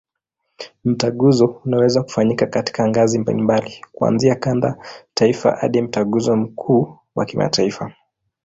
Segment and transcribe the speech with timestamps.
[0.83, 7.93] Mtaguso unaweza kufanyika katika ngazi mbalimbali, kuanzia kanda, taifa hadi Mtaguso mkuu wa kimataifa.